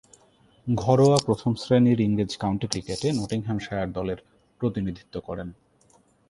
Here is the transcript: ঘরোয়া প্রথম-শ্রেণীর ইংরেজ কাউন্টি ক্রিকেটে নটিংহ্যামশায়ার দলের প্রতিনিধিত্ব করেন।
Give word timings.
ঘরোয়া 0.67 1.17
প্রথম-শ্রেণীর 1.25 1.99
ইংরেজ 1.99 2.31
কাউন্টি 2.37 2.67
ক্রিকেটে 2.67 3.07
নটিংহ্যামশায়ার 3.11 3.89
দলের 3.91 4.17
প্রতিনিধিত্ব 4.61 5.15
করেন। 5.19 5.49